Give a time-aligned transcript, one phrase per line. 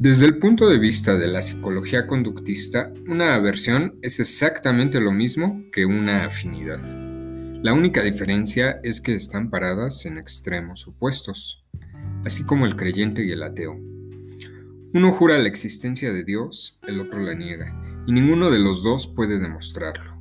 [0.00, 5.62] Desde el punto de vista de la psicología conductista, una aversión es exactamente lo mismo
[5.70, 6.80] que una afinidad.
[7.62, 11.66] La única diferencia es que están paradas en extremos opuestos,
[12.24, 13.78] así como el creyente y el ateo.
[14.94, 19.06] Uno jura la existencia de Dios, el otro la niega, y ninguno de los dos
[19.06, 20.18] puede demostrarlo.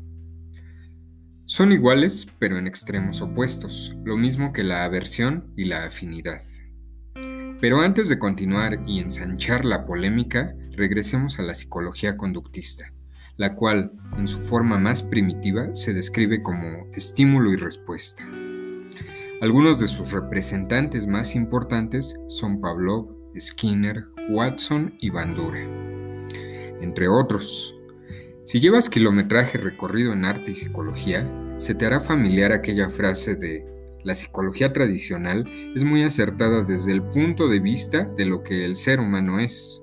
[1.46, 6.42] Son iguales, pero en extremos opuestos, lo mismo que la aversión y la afinidad.
[7.62, 12.94] Pero antes de continuar y ensanchar la polémica, regresemos a la psicología conductista,
[13.36, 18.24] la cual, en su forma más primitiva, se describe como estímulo y respuesta.
[19.42, 25.60] Algunos de sus representantes más importantes son Pavlov, Skinner, Watson y Bandura,
[26.80, 27.76] entre otros.
[28.46, 33.66] Si llevas kilometraje recorrido en arte y psicología, se te hará familiar aquella frase de
[34.04, 38.76] la psicología tradicional es muy acertada desde el punto de vista de lo que el
[38.76, 39.82] ser humano es.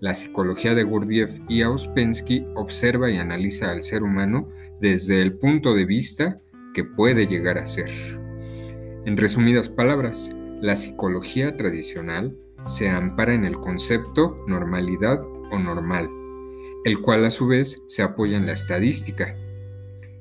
[0.00, 4.48] La psicología de Gurdjieff y Auspensky observa y analiza al ser humano
[4.80, 6.40] desde el punto de vista
[6.74, 7.90] que puede llegar a ser.
[9.06, 16.08] En resumidas palabras, la psicología tradicional se ampara en el concepto normalidad o normal,
[16.84, 19.36] el cual a su vez se apoya en la estadística,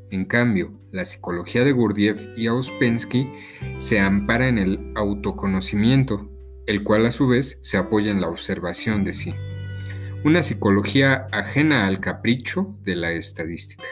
[0.09, 3.27] en cambio, la psicología de Gurdjieff y Auspensky
[3.77, 6.29] se ampara en el autoconocimiento,
[6.67, 9.33] el cual a su vez se apoya en la observación de sí.
[10.23, 13.83] Una psicología ajena al capricho de la estadística.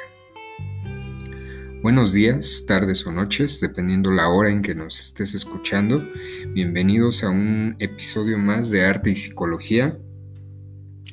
[1.81, 6.07] Buenos días, tardes o noches, dependiendo la hora en que nos estés escuchando.
[6.49, 9.97] Bienvenidos a un episodio más de Arte y Psicología,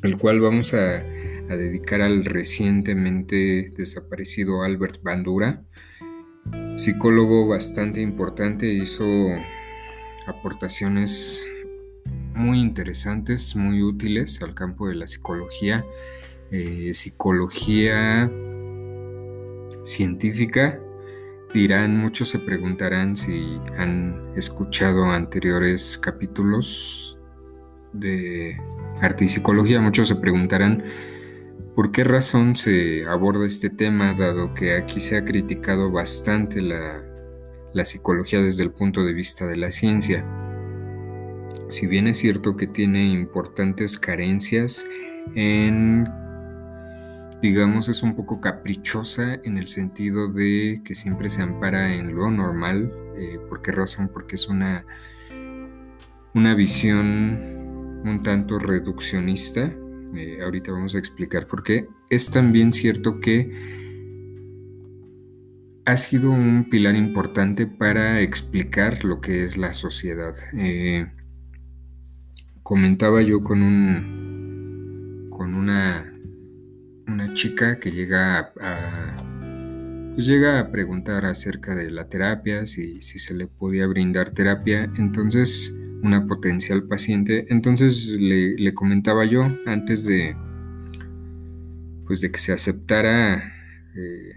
[0.02, 1.02] el cual vamos a
[1.48, 5.64] a dedicar al recientemente desaparecido Albert Bandura,
[6.76, 9.04] psicólogo bastante importante, hizo
[10.26, 11.46] aportaciones
[12.34, 15.84] muy interesantes, muy útiles al campo de la psicología,
[16.50, 18.30] eh, psicología
[19.84, 20.80] científica.
[21.52, 27.18] Dirán, muchos se preguntarán si han escuchado anteriores capítulos
[27.92, 28.56] de
[29.00, 30.84] arte y psicología, muchos se preguntarán
[31.78, 37.04] ¿Por qué razón se aborda este tema dado que aquí se ha criticado bastante la,
[37.84, 40.26] psicología desde el punto de vista de la ciencia?
[41.68, 44.84] Si bien es cierto que tiene importantes carencias
[45.36, 46.08] en,
[47.42, 52.28] digamos, es un poco caprichosa en el sentido de que siempre se ampara en lo
[52.28, 52.92] normal.
[53.16, 54.10] Eh, ¿Por qué razón?
[54.12, 54.84] Porque es una,
[56.34, 57.38] una visión
[58.04, 59.72] un tanto reduccionista
[60.14, 61.88] eh, ahorita vamos a explicar por qué.
[62.10, 63.50] Es también cierto que
[65.84, 70.34] ha sido un pilar importante para explicar lo que es la sociedad.
[70.54, 71.06] Eh,
[72.62, 76.12] comentaba yo con un con una
[77.06, 79.16] una chica que llega a,
[80.14, 84.92] pues llega a preguntar acerca de la terapia, si, si se le podía brindar terapia.
[84.98, 87.46] Entonces una potencial paciente.
[87.48, 90.36] Entonces le, comentaba yo antes de
[92.06, 93.52] pues de que se aceptara
[93.94, 94.32] eh,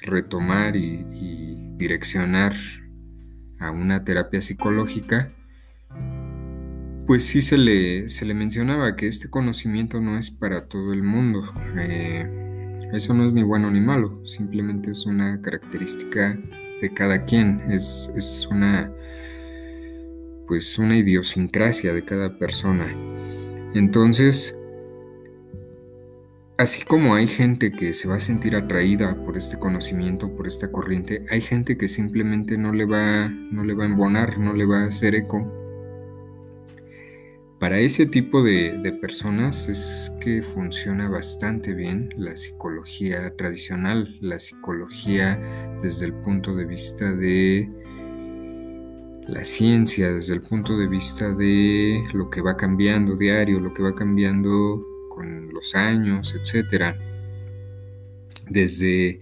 [0.00, 1.04] retomar y,
[1.76, 2.54] direccionar
[3.58, 5.32] a una terapia psicológica,
[7.06, 11.02] pues sí se le, se le mencionaba que este conocimiento no es para todo el
[11.02, 11.42] mundo.
[11.76, 16.38] Eh, eso no es ni bueno ni malo, simplemente es una característica
[16.80, 18.92] de cada quien, es, es una
[20.52, 22.94] pues una idiosincrasia de cada persona.
[23.72, 24.54] Entonces,
[26.58, 30.70] así como hay gente que se va a sentir atraída por este conocimiento, por esta
[30.70, 34.66] corriente, hay gente que simplemente no le va, no le va a embonar, no le
[34.66, 35.50] va a hacer eco.
[37.58, 44.38] Para ese tipo de, de personas es que funciona bastante bien la psicología tradicional, la
[44.38, 45.40] psicología
[45.82, 47.81] desde el punto de vista de
[49.26, 53.82] la ciencia desde el punto de vista de lo que va cambiando diario, lo que
[53.82, 56.96] va cambiando con los años, etc.
[58.48, 59.20] Desde,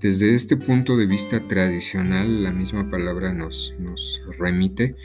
[0.00, 4.96] desde este punto de vista tradicional, la misma palabra nos, nos remite,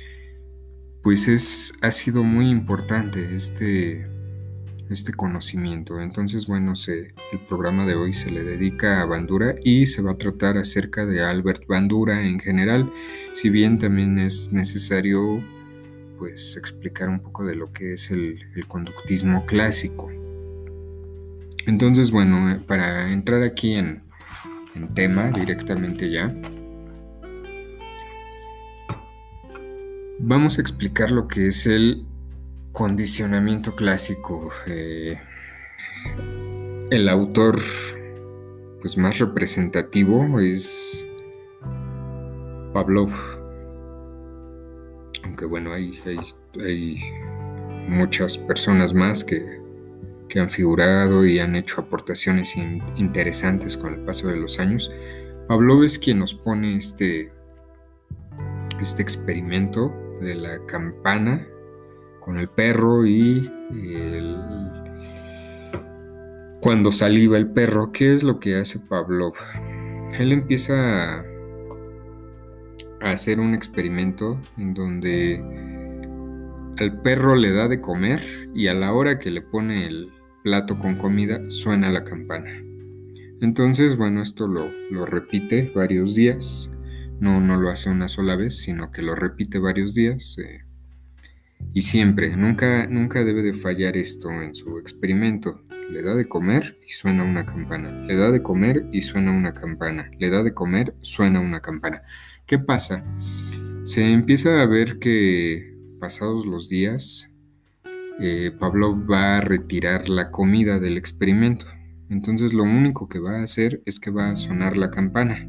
[1.01, 4.07] pues es, ha sido muy importante este,
[4.91, 6.01] este conocimiento.
[6.01, 10.17] Entonces, bueno, el programa de hoy se le dedica a Bandura y se va a
[10.17, 12.91] tratar acerca de Albert Bandura en general,
[13.33, 15.43] si bien también es necesario
[16.17, 20.11] pues explicar un poco de lo que es el, conductismo clásico.
[21.65, 24.03] Entonces, bueno, para entrar aquí en,
[24.75, 26.33] en tema directamente ya,
[30.19, 32.05] vamos a explicar lo que es el
[32.71, 34.51] condicionamiento clásico.
[34.67, 35.19] Eh,
[36.89, 37.59] el autor
[38.81, 41.07] pues, más representativo es
[42.73, 43.11] Pavlov.
[45.23, 45.99] Aunque bueno, hay,
[46.59, 46.97] hay,
[47.87, 49.59] muchas personas más que,
[50.29, 52.55] que, han figurado y han hecho aportaciones
[52.95, 54.91] interesantes con el paso de los años.
[55.47, 57.31] Pavlov es quien nos pone este,
[58.79, 61.47] este experimento de la campana
[62.31, 63.51] con el perro y
[66.61, 69.33] cuando saliva el perro, ¿qué es lo que hace Pavlov?
[70.17, 71.25] Él empieza a
[73.01, 75.43] hacer un experimento en donde
[76.79, 78.21] al perro le da de comer
[78.55, 80.09] y a la hora que le pone el
[80.41, 82.63] plato con comida suena la campana.
[83.41, 86.71] Entonces, bueno, esto lo, lo repite varios días.
[87.19, 90.37] No, no lo hace una sola vez, sino que lo repite varios días.
[90.37, 90.61] Eh,
[91.73, 95.61] y siempre, nunca, nunca debe de fallar esto en su experimento.
[95.89, 97.91] Le da de comer y suena una campana.
[98.05, 100.09] Le da de comer y suena una campana.
[100.19, 102.01] Le da de comer, suena una campana.
[102.45, 103.03] ¿Qué pasa?
[103.83, 107.35] Se empieza a ver que pasados los días,
[108.19, 111.65] eh, Pablo va a retirar la comida del experimento.
[112.09, 115.47] Entonces lo único que va a hacer es que va a sonar la campana.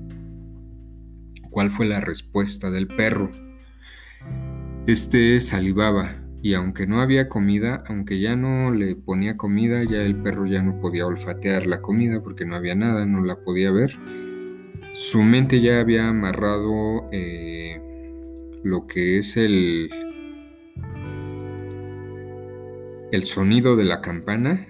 [1.50, 3.30] ¿Cuál fue la respuesta del perro?
[4.86, 10.16] Este salivaba y aunque no había comida, aunque ya no le ponía comida, ya el
[10.16, 13.96] perro ya no podía olfatear la comida porque no había nada, no la podía ver.
[14.94, 17.80] Su mente ya había amarrado eh,
[18.64, 19.88] lo que es el,
[23.12, 24.66] el sonido de la campana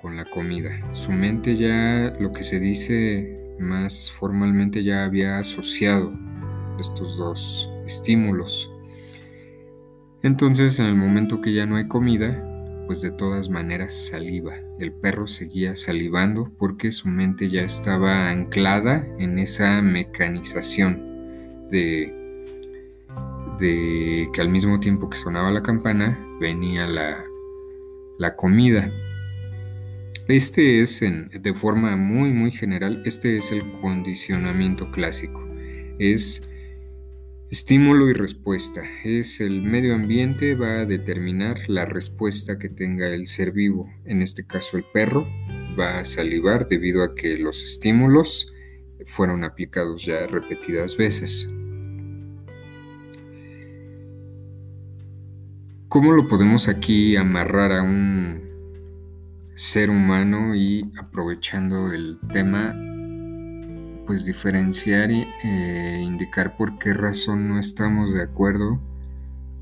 [0.00, 0.80] con la comida.
[0.94, 6.14] Su mente ya, lo que se dice más formalmente, ya había asociado
[6.78, 8.73] estos dos estímulos.
[10.24, 12.42] Entonces, en el momento que ya no hay comida,
[12.86, 14.54] pues de todas maneras saliva.
[14.78, 22.10] El perro seguía salivando porque su mente ya estaba anclada en esa mecanización de,
[23.58, 27.22] que al mismo tiempo que sonaba la campana venía la,
[28.18, 28.90] la comida.
[30.26, 35.46] Este es, de forma muy, muy general, este es el condicionamiento clásico.
[35.98, 36.48] Es
[37.54, 38.82] Estímulo y respuesta.
[39.04, 43.88] Es el medio ambiente va a determinar la respuesta que tenga el ser vivo.
[44.04, 45.24] En este caso el perro
[45.78, 48.52] va a salivar debido a que los estímulos
[49.04, 51.48] fueron aplicados ya repetidas veces.
[55.86, 58.42] ¿Cómo lo podemos aquí amarrar a un
[59.54, 62.74] ser humano y aprovechando el tema
[64.06, 68.80] pues diferenciar e indicar por qué razón no estamos de acuerdo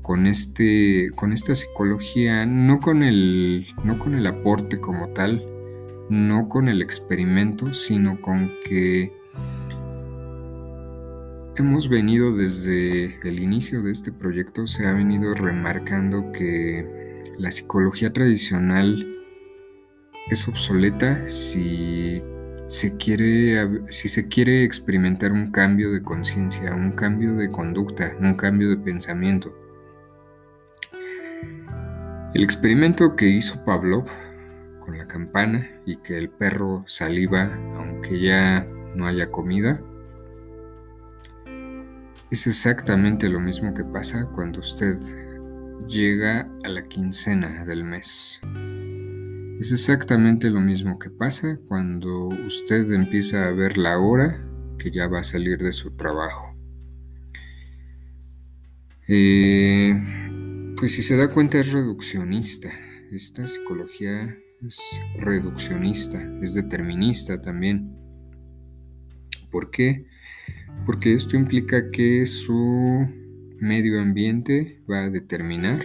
[0.01, 5.45] con este con esta psicología no con el no con el aporte como tal
[6.09, 9.13] no con el experimento sino con que
[11.55, 18.11] hemos venido desde el inicio de este proyecto se ha venido remarcando que la psicología
[18.11, 19.07] tradicional
[20.29, 22.21] es obsoleta si
[22.73, 28.77] si se quiere experimentar un cambio de conciencia, un cambio de conducta, un cambio de
[28.77, 29.53] pensamiento.
[32.33, 34.05] El experimento que hizo Pavlov
[34.79, 39.79] con la campana y que el perro saliva aunque ya no haya comida,
[42.31, 44.97] es exactamente lo mismo que pasa cuando usted
[45.87, 48.41] llega a la quincena del mes.
[49.59, 54.45] Es exactamente lo mismo que pasa cuando usted empieza a ver la hora
[54.77, 56.57] que ya va a salir de su trabajo.
[59.07, 59.93] Eh,
[60.75, 62.71] pues si se da cuenta es reduccionista.
[63.11, 64.79] Esta psicología es
[65.19, 67.95] reduccionista, es determinista también.
[69.51, 70.07] ¿Por qué?
[70.85, 73.07] Porque esto implica que su
[73.59, 75.83] medio ambiente va a determinar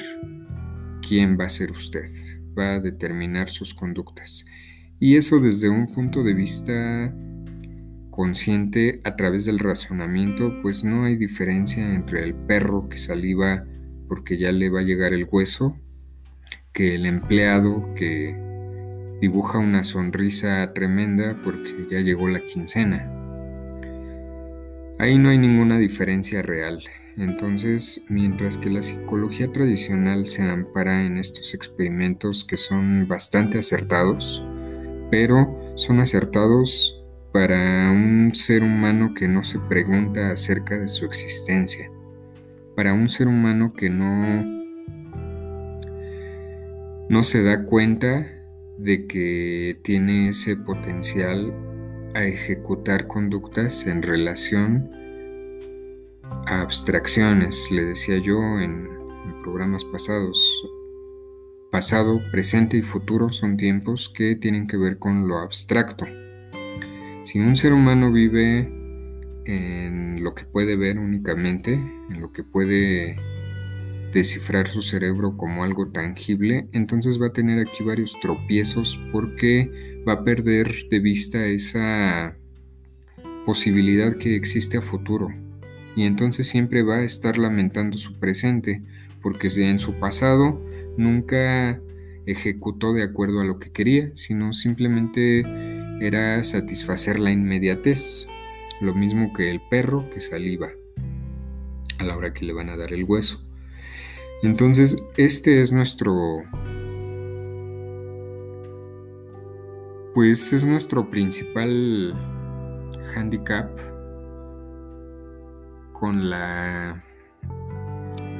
[1.06, 4.44] quién va a ser usted va a determinar sus conductas.
[4.98, 7.14] Y eso desde un punto de vista
[8.10, 13.64] consciente a través del razonamiento, pues no hay diferencia entre el perro que saliva
[14.08, 15.76] porque ya le va a llegar el hueso,
[16.72, 18.36] que el empleado que
[19.20, 23.08] dibuja una sonrisa tremenda porque ya llegó la quincena.
[24.98, 26.82] Ahí no hay ninguna diferencia real.
[27.18, 34.44] Entonces, mientras que la psicología tradicional se ampara en estos experimentos que son bastante acertados,
[35.10, 41.90] pero son acertados para un ser humano que no se pregunta acerca de su existencia,
[42.76, 44.56] para un ser humano que no
[47.08, 48.26] no se da cuenta
[48.76, 51.52] de que tiene ese potencial
[52.14, 54.97] a ejecutar conductas en relación
[56.46, 58.88] abstracciones, le decía yo en,
[59.42, 60.38] programas pasados.
[61.70, 66.06] Pasado, presente y futuro son tiempos que tienen que ver con lo abstracto.
[67.24, 68.70] Si un ser humano vive
[69.46, 73.16] en lo que puede ver únicamente, en lo que puede
[74.12, 80.14] descifrar su cerebro como algo tangible, entonces va a tener aquí varios tropiezos porque va
[80.14, 82.36] a perder de vista esa
[83.44, 85.28] posibilidad que existe a futuro.
[85.98, 88.82] Y entonces siempre va a estar lamentando su presente,
[89.20, 90.64] porque en su pasado
[90.96, 91.80] nunca
[92.24, 95.40] ejecutó de acuerdo a lo que quería, sino simplemente
[96.00, 98.28] era satisfacer la inmediatez,
[98.80, 100.70] lo mismo que el perro que saliva
[101.98, 103.44] a la hora que le van a dar el hueso.
[104.44, 106.44] Entonces, este es nuestro...
[110.14, 112.14] Pues es nuestro principal
[113.16, 113.68] handicap
[115.98, 117.04] con la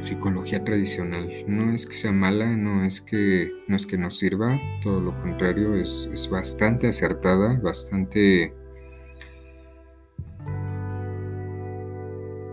[0.01, 1.45] psicología tradicional.
[1.47, 5.15] No es que sea mala, no es que no es que nos sirva, todo lo
[5.23, 8.55] contrario, es, es bastante acertada, bastante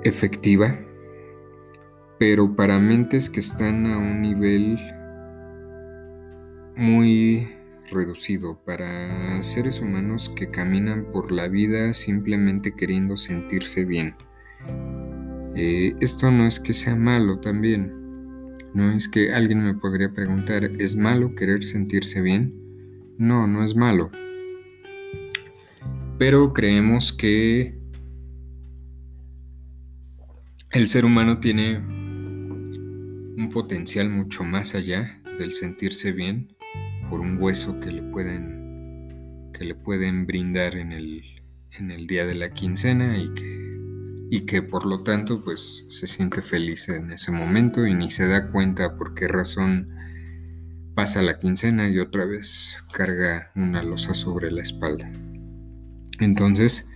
[0.04, 0.80] efectiva
[2.18, 4.80] pero para mentes que están a un nivel
[6.76, 7.50] muy
[7.92, 14.16] reducido, para seres humanos que caminan por la vida simplemente queriendo sentirse bien.
[15.56, 18.06] Eh, esto no es que sea malo también,
[18.74, 22.54] no es que alguien me podría preguntar, ¿es malo querer sentirse bien?
[23.18, 24.12] No, no es malo.
[26.20, 27.80] Pero creemos que
[30.72, 36.54] el ser humano tiene un potencial mucho más allá del sentirse bien
[37.10, 41.24] por un hueso que le pueden, que le pueden brindar en el,
[41.80, 43.55] en el día de la quincena y que,
[44.29, 48.27] y que por lo tanto pues se siente feliz en ese momento y ni se
[48.27, 49.91] da cuenta por qué razón
[50.96, 55.12] pasa la quincena y otra vez carga una losa sobre la espalda.
[56.20, 56.88] Entonces,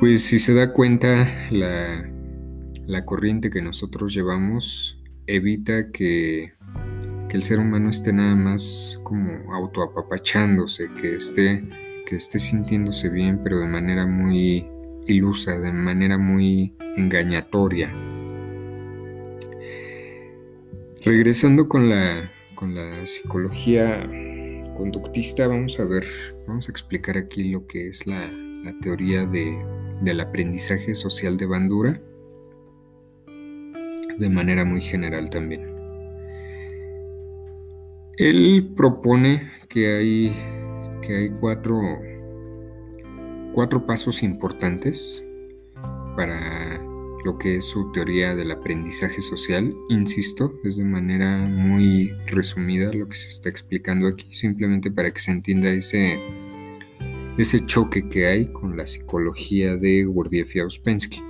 [0.00, 2.10] pues si se da cuenta la,
[2.86, 6.52] la corriente que nosotros llevamos evita que,
[7.30, 11.62] el ser humano esté nada más como autoapapachándose, que esté,
[12.04, 14.66] que esté sintiéndose bien, pero de manera muy
[15.10, 17.92] ilusa, de manera muy engañatoria.
[21.04, 24.08] Regresando con la, con la psicología
[24.76, 26.04] conductista, vamos a ver,
[26.46, 28.30] vamos a explicar aquí lo que es la,
[28.82, 32.00] teoría del aprendizaje social de Bandura
[34.20, 35.66] de manera muy general también.
[38.18, 40.36] Él propone que hay,
[41.00, 41.80] que hay cuatro,
[43.52, 45.24] cuatro pasos importantes
[46.16, 46.80] para
[47.24, 49.74] lo que es su teoría del aprendizaje social.
[49.88, 55.20] Insisto, es de manera muy resumida lo que se está explicando aquí, simplemente para que
[55.20, 56.20] se entienda ese,
[57.36, 61.22] ese choque que hay con la psicología de Gurdjieff y Ouspensky.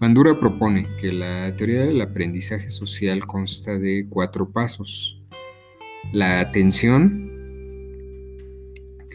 [0.00, 5.20] Bandura propone que la teoría del aprendizaje social consta de cuatro pasos.
[6.12, 7.23] La atención,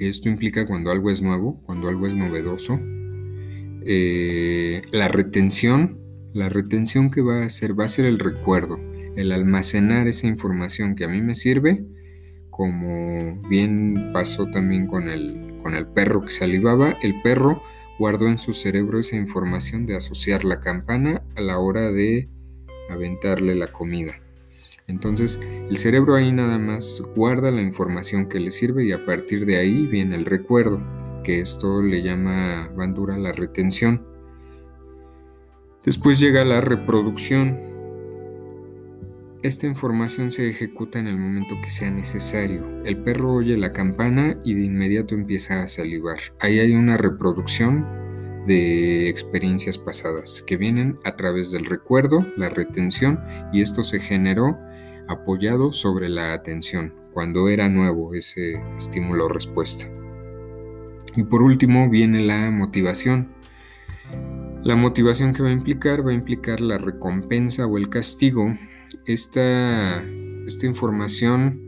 [0.07, 2.79] esto implica cuando algo es nuevo, cuando algo es novedoso.
[3.85, 5.99] Eh, la retención,
[6.33, 8.79] la retención que va a hacer va a ser el recuerdo,
[9.15, 11.85] el almacenar esa información que a mí me sirve,
[12.49, 17.61] como bien pasó también con el, con el perro que salivaba, el perro
[17.97, 22.29] guardó en su cerebro esa información de asociar la campana a la hora de
[22.89, 24.13] aventarle la comida.
[24.89, 29.45] Entonces, el cerebro ahí nada más guarda la información que le sirve y a partir
[29.45, 30.81] de ahí viene el recuerdo,
[31.23, 34.05] que esto le llama Bandura la retención.
[35.85, 37.57] Después llega la reproducción.
[39.43, 42.65] Esta información se ejecuta en el momento que sea necesario.
[42.83, 46.17] El perro oye la campana y de inmediato empieza a salivar.
[46.41, 47.85] Ahí hay una reproducción
[48.45, 53.19] de experiencias pasadas que vienen a través del recuerdo, la retención
[53.53, 54.57] y esto se generó
[55.09, 59.89] apoyado sobre la atención cuando era nuevo ese estímulo respuesta.
[61.15, 63.33] Y por último viene la motivación.
[64.63, 68.53] La motivación que va a implicar va a implicar la recompensa o el castigo
[69.05, 70.03] esta,
[70.45, 71.59] esta información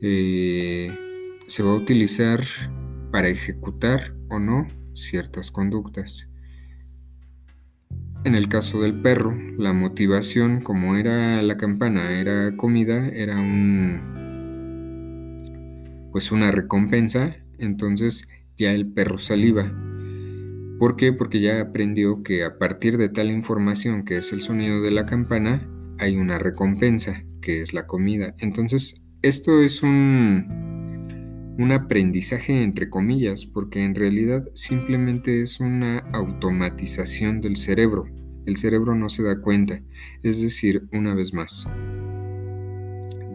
[0.00, 0.90] eh,
[1.46, 2.40] se va a utilizar
[3.12, 6.29] para ejecutar o no ciertas conductas.
[8.22, 13.98] En el caso del perro, la motivación, como era la campana, era comida, era un,
[16.12, 19.72] pues una recompensa, entonces ya el perro saliva.
[20.78, 21.14] ¿Por qué?
[21.14, 25.06] Porque ya aprendió que a partir de tal información que es el sonido de la
[25.06, 25.66] campana,
[25.98, 28.34] hay una recompensa, que es la comida.
[28.38, 30.69] Entonces, esto es un,
[31.60, 38.08] un aprendizaje entre comillas, porque en realidad simplemente es una automatización del cerebro.
[38.46, 39.82] El cerebro no se da cuenta.
[40.22, 41.68] Es decir, una vez más,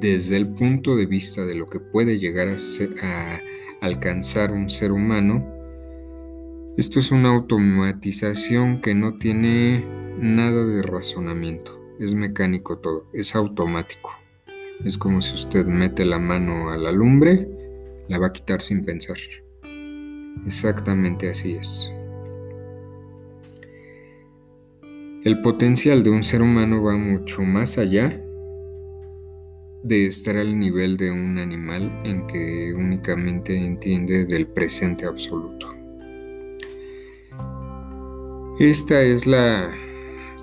[0.02, 2.56] desde el punto de vista de lo que puede llegar a,
[3.06, 3.40] a
[3.82, 5.46] alcanzar un ser humano,
[6.78, 9.86] esto es una automatización que no tiene
[10.20, 11.80] nada de razonamiento.
[12.00, 14.12] Es mecánico todo, es automático.
[14.84, 17.55] Es como si usted mete la mano a la lumbre,
[18.08, 19.18] la va a quitar sin pensar.
[20.46, 21.92] Exactamente así es.
[25.24, 28.22] El potencial de un ser humano va mucho más allá
[29.84, 35.74] de estar al nivel de un animal en que únicamente entiende del presente absoluto.
[38.60, 39.72] Esta es la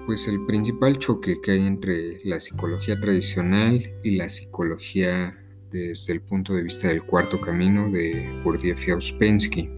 [0.07, 5.42] pues el principal choque que hay entre la psicología tradicional y la psicología
[5.73, 9.71] desde el punto de vista del cuarto camino de Gurdjieff y Ouspensky.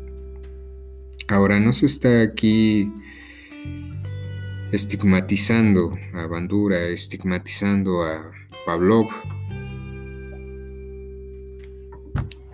[1.28, 2.92] Ahora no se está aquí
[4.72, 8.32] estigmatizando a Bandura, estigmatizando a
[8.66, 9.08] Pavlov.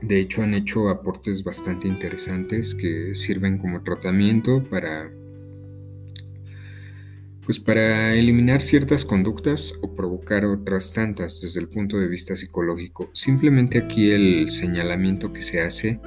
[0.02, 5.10] De hecho han hecho aportes bastante interesantes que sirven como tratamiento para
[7.50, 13.10] pues para eliminar ciertas conductas o provocar otras tantas desde el punto de vista psicológico.
[13.12, 16.00] Simplemente aquí el señalamiento que se hace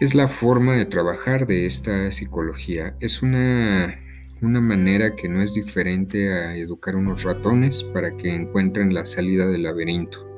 [0.00, 2.96] es la forma de trabajar de esta psicología.
[2.98, 3.96] Es una,
[4.42, 9.46] una manera que no es diferente a educar unos ratones para que encuentren la salida
[9.46, 10.28] del laberinto.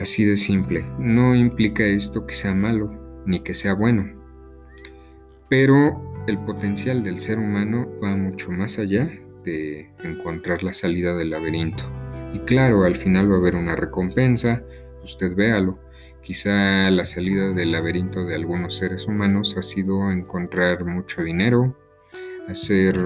[0.00, 0.84] Así de simple.
[0.98, 4.20] No implica esto que sea malo ni que sea bueno.
[5.48, 9.10] Pero el potencial del ser humano va mucho más allá
[9.44, 11.84] de encontrar la salida del laberinto.
[12.32, 14.62] Y claro, al final va a haber una recompensa,
[15.02, 15.78] usted véalo.
[16.22, 21.76] Quizá la salida del laberinto de algunos seres humanos ha sido encontrar mucho dinero,
[22.46, 22.96] hacer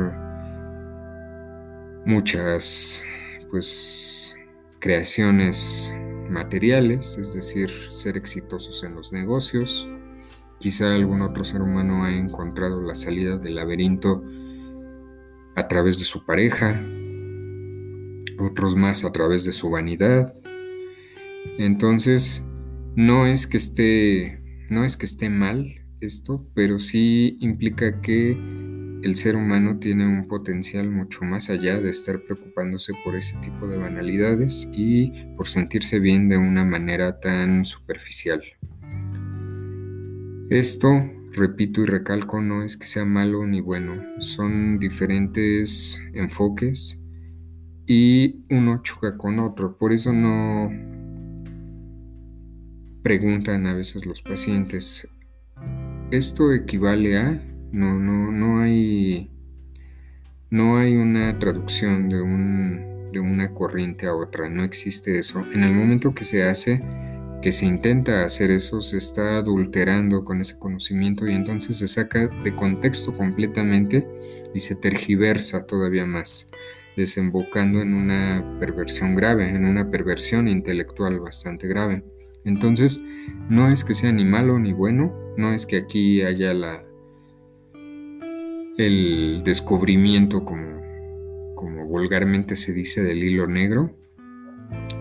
[2.05, 3.05] muchas
[3.50, 4.37] pues
[4.79, 5.94] creaciones
[6.29, 9.88] materiales, es decir, ser exitosos en los negocios,
[10.58, 14.24] Quizá algún otro ser humano ha encontrado la salida del laberinto
[15.54, 16.82] a través de su pareja,
[18.38, 20.32] otros más a través de su vanidad.
[21.58, 22.44] Entonces,
[22.94, 28.32] no es que esté no es que esté mal esto, pero sí implica que
[29.02, 33.68] el ser humano tiene un potencial mucho más allá de estar preocupándose por ese tipo
[33.68, 38.42] de banalidades y por sentirse bien de una manera tan superficial.
[40.50, 47.02] Esto, repito y recalco, no es que sea malo ni bueno, son diferentes enfoques
[47.85, 49.76] y uno choca con otro.
[49.76, 50.70] Por eso no
[53.02, 55.09] preguntan a veces los pacientes,
[56.12, 57.44] ¿esto equivale a?
[57.72, 59.32] No, no, no hay,
[60.50, 65.44] no hay una traducción de, un, de una corriente a otra, no existe eso.
[65.52, 66.85] En el momento que se hace,
[67.46, 72.26] que se intenta hacer eso se está adulterando con ese conocimiento y entonces se saca
[72.26, 74.04] de contexto completamente
[74.52, 76.50] y se tergiversa todavía más,
[76.96, 82.02] desembocando en una perversión grave, en una perversión intelectual bastante grave.
[82.44, 83.00] Entonces,
[83.48, 86.82] no es que sea ni malo ni bueno, no es que aquí haya la
[88.76, 90.82] el descubrimiento como,
[91.54, 93.94] como vulgarmente se dice del hilo negro,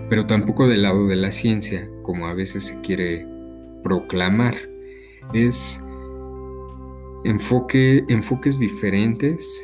[0.09, 3.25] pero tampoco del lado de la ciencia, como a veces se quiere
[3.83, 4.55] proclamar.
[5.33, 5.81] Es
[7.23, 9.63] enfoque, enfoques diferentes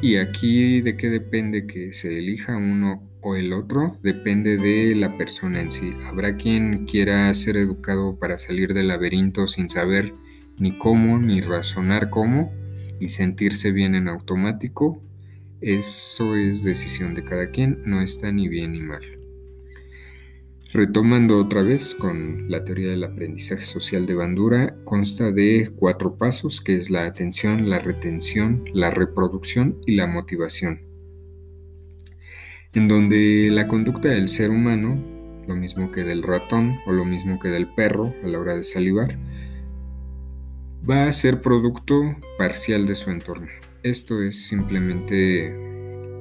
[0.00, 5.16] y aquí de qué depende que se elija uno o el otro, depende de la
[5.16, 5.94] persona en sí.
[6.06, 10.14] Habrá quien quiera ser educado para salir del laberinto sin saber
[10.58, 12.52] ni cómo, ni razonar cómo,
[12.98, 15.02] y sentirse bien en automático,
[15.62, 19.02] eso es decisión de cada quien, no está ni bien ni mal.
[20.72, 26.62] Retomando otra vez con la teoría del aprendizaje social de Bandura, consta de cuatro pasos,
[26.62, 30.80] que es la atención, la retención, la reproducción y la motivación.
[32.72, 34.96] En donde la conducta del ser humano,
[35.46, 38.64] lo mismo que del ratón o lo mismo que del perro a la hora de
[38.64, 39.18] salivar,
[40.88, 43.61] va a ser producto parcial de su entorno.
[43.82, 45.52] Esto es simplemente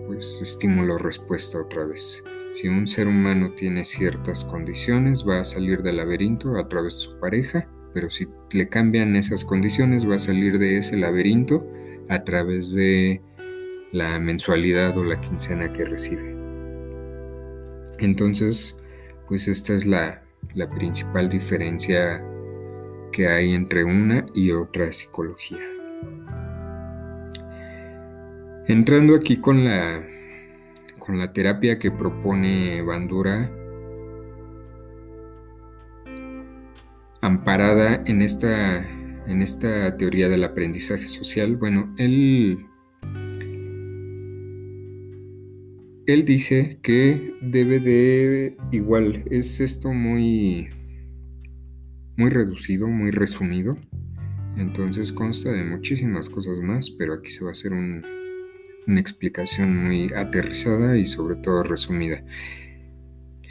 [0.07, 2.23] pues estímulo respuesta otra vez.
[2.53, 6.99] Si un ser humano tiene ciertas condiciones, va a salir del laberinto a través de
[7.01, 11.71] su pareja, pero si le cambian esas condiciones, va a salir de ese laberinto
[12.09, 13.21] a través de
[13.91, 16.35] la mensualidad o la quincena que recibe.
[17.99, 18.81] Entonces,
[19.27, 20.23] pues esta es la,
[20.55, 22.25] la principal diferencia
[23.11, 25.70] que hay entre una y otra psicología.
[28.67, 30.05] Entrando aquí con la,
[30.99, 33.51] con la terapia que propone Bandura,
[37.21, 38.87] amparada en esta,
[39.27, 42.65] en esta teoría del aprendizaje social, bueno, él,
[46.05, 50.69] él dice que debe de, igual, es esto muy,
[52.15, 53.75] muy reducido, muy resumido,
[54.55, 58.20] entonces consta de muchísimas cosas más, pero aquí se va a hacer un,
[58.87, 62.23] una explicación muy aterrizada y sobre todo resumida.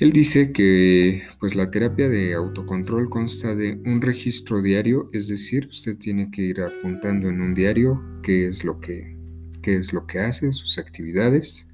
[0.01, 5.67] Él dice que pues la terapia de autocontrol consta de un registro diario, es decir,
[5.69, 9.15] usted tiene que ir apuntando en un diario qué es lo que,
[9.63, 11.71] qué es lo que hace, sus actividades.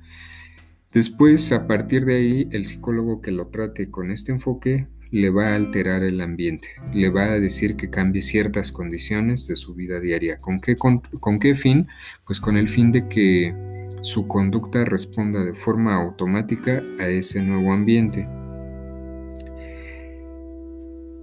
[0.93, 5.49] Después, a partir de ahí, el psicólogo que lo trate con este enfoque le va
[5.49, 9.99] a alterar el ambiente, le va a decir que cambie ciertas condiciones de su vida
[9.99, 10.37] diaria.
[10.39, 11.01] ¿Con qué, con,
[11.41, 11.89] qué fin?
[12.27, 13.55] Pues con el fin de que
[14.03, 18.29] su conducta responda de forma automática a ese nuevo ambiente.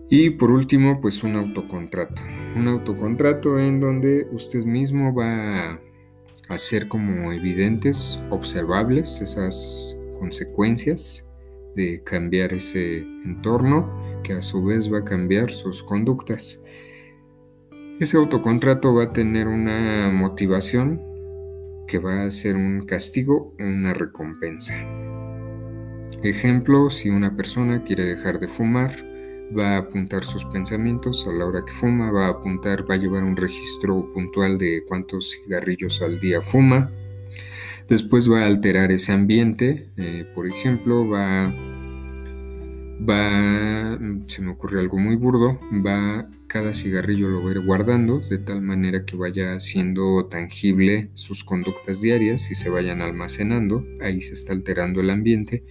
[0.10, 2.24] Y por último, pues un autocontrato.
[2.56, 5.80] Un autocontrato en donde usted mismo va a
[6.50, 11.30] hacer como evidentes, observables esas consecuencias
[11.76, 16.64] de cambiar ese entorno que a su vez va a cambiar sus conductas.
[18.00, 21.02] Ese autocontrato va a tener una motivación
[21.88, 24.74] que va a ser un castigo o una recompensa.
[26.24, 28.92] Ejemplo, si una persona quiere dejar de fumar,
[29.58, 32.98] va a apuntar sus pensamientos a la hora que fuma, va a apuntar, va a
[32.98, 36.92] llevar un registro puntual de cuántos cigarrillos al día fuma,
[37.88, 41.54] Después va a alterar ese ambiente, eh, por ejemplo, va,
[43.08, 48.20] va, se me ocurre algo muy burdo, va, cada cigarrillo lo va a ir guardando
[48.20, 54.22] de tal manera que vaya haciendo tangible sus conductas diarias y se vayan almacenando, ahí
[54.22, 55.66] se está alterando el ambiente.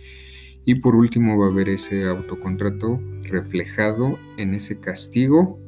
[0.64, 5.58] Y por último va a haber ese autocontrato reflejado en ese castigo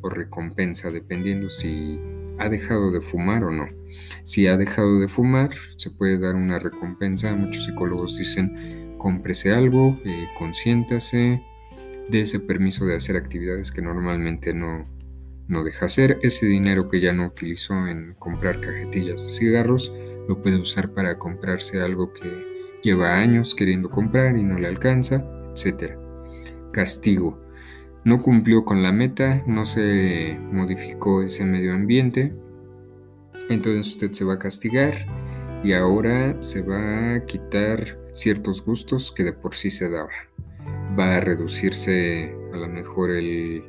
[0.00, 1.98] o recompensa, dependiendo si
[2.38, 3.68] ha dejado de fumar o no.
[4.24, 7.34] Si ha dejado de fumar, se puede dar una recompensa.
[7.34, 11.42] Muchos psicólogos dicen, cómprese algo, eh, consiéntase,
[12.08, 14.86] dé ese permiso de hacer actividades que normalmente no,
[15.48, 16.18] no deja hacer.
[16.22, 19.92] Ese dinero que ya no utilizó en comprar cajetillas de cigarros,
[20.28, 25.24] lo puede usar para comprarse algo que lleva años queriendo comprar y no le alcanza,
[25.54, 25.96] etc.
[26.72, 27.45] Castigo.
[28.06, 32.32] No cumplió con la meta, no se modificó ese medio ambiente,
[33.48, 34.94] entonces usted se va a castigar
[35.64, 40.12] y ahora se va a quitar ciertos gustos que de por sí se daba.
[40.96, 43.64] Va a reducirse a lo mejor el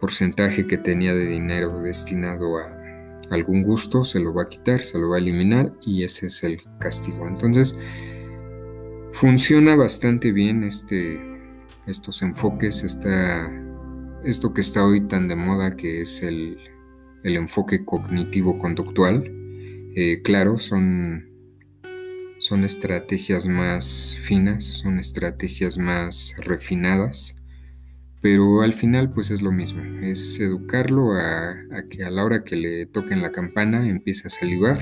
[0.00, 2.74] porcentaje que tenía de dinero destinado a
[3.30, 6.42] algún gusto, se lo va a quitar, se lo va a eliminar y ese es
[6.42, 7.28] el castigo.
[7.28, 7.78] Entonces,
[9.12, 11.33] funciona bastante bien este,
[11.86, 12.82] estos enfoques,
[14.24, 16.58] esto que está hoy tan de moda que es el
[17.24, 19.24] el enfoque cognitivo-conductual.
[19.96, 21.28] Eh, claro, son,
[22.38, 27.40] son estrategias más finas, son estrategias más refinadas,
[28.20, 31.56] pero al final pues es lo mismo, es educarlo a,
[31.90, 34.80] que a la hora que le toquen la campana empiece a salivar,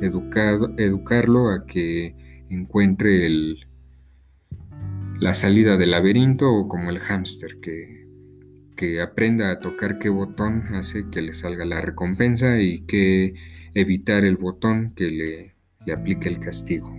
[0.00, 2.14] educarlo a que
[2.50, 3.66] encuentre el,
[5.24, 8.04] la salida del laberinto o como el hámster que
[8.76, 13.32] que aprenda a tocar qué botón hace que le salga la recompensa y que
[13.72, 15.54] evitar el botón que le,
[15.86, 16.94] le aplique el castigo.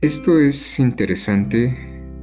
[0.00, 1.76] Esto es interesante,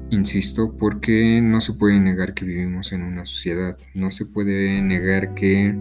[0.10, 5.36] insisto, porque no se puede negar que vivimos en una sociedad, no se puede negar
[5.36, 5.76] que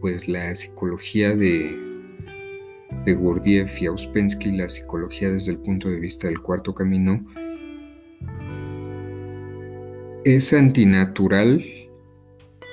[0.00, 1.83] pues la psicología de,
[3.04, 7.24] de Gurdjieff y Auspensky, la psicología desde el punto de vista del cuarto camino,
[10.24, 11.62] es antinatural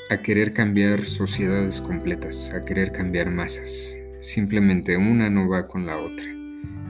[0.10, 3.98] a querer cambiar sociedades completas, a querer cambiar masas.
[4.22, 6.26] Simplemente una no va con la otra.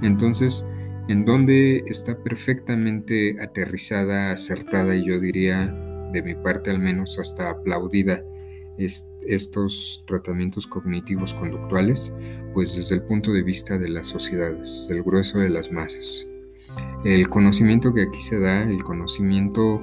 [0.01, 0.65] Entonces,
[1.07, 5.67] en donde está perfectamente aterrizada, acertada y yo diría,
[6.11, 8.23] de mi parte al menos, hasta aplaudida
[8.77, 12.13] estos tratamientos cognitivos conductuales,
[12.53, 16.27] pues desde el punto de vista de las sociedades, del grueso de las masas.
[17.03, 19.81] El conocimiento que aquí se da, el conocimiento,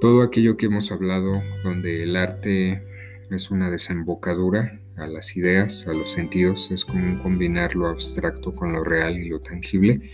[0.00, 2.82] todo aquello que hemos hablado, donde el arte
[3.30, 8.54] es una desembocadura a las ideas, a los sentidos, es como un combinar lo abstracto
[8.54, 10.10] con lo real y lo tangible.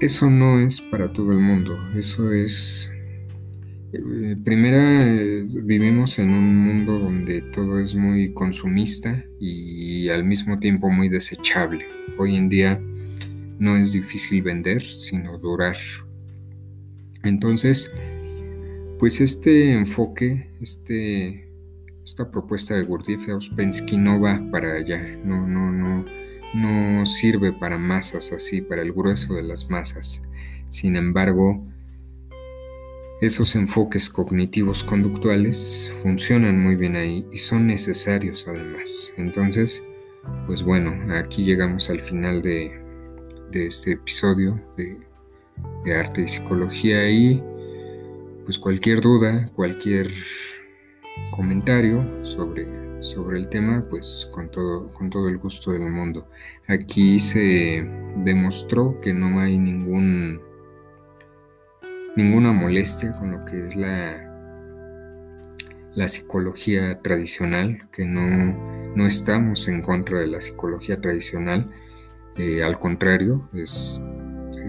[0.00, 2.90] Eso no es para todo el mundo, eso es
[3.92, 10.58] eh, primera, eh, vivimos en un mundo donde todo es muy consumista y al mismo
[10.58, 11.86] tiempo muy desechable.
[12.16, 12.80] Hoy en día
[13.58, 15.76] no es difícil vender, sino durar.
[17.24, 17.90] Entonces,
[18.98, 21.48] pues este enfoque, este,
[22.04, 26.04] esta propuesta de Gurdjieff y Ouspensky no va para allá, no, no, no,
[26.54, 30.22] no sirve para masas así, para el grueso de las masas.
[30.70, 31.66] Sin embargo,
[33.20, 39.12] esos enfoques cognitivos conductuales funcionan muy bien ahí y son necesarios además.
[39.18, 39.84] Entonces,
[40.46, 42.80] pues bueno, aquí llegamos al final de,
[43.52, 44.96] este episodio de,
[45.94, 47.42] arte y psicología y
[48.44, 50.10] pues cualquier duda, cualquier
[51.30, 56.26] comentario sobre, sobre el tema, pues con todo, con todo el gusto del mundo.
[56.68, 60.40] Aquí se demostró que no hay ningún
[62.16, 64.30] ninguna molestia con lo que es la,
[65.94, 71.70] la psicología tradicional, que no, no, estamos en contra de la psicología tradicional,
[72.36, 74.02] eh, al contrario, es,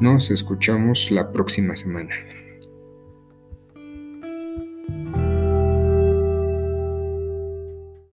[0.00, 2.14] Nos escuchamos la próxima semana.